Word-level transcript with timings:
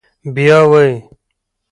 بيا 0.33 0.59
وايي: 0.71 0.95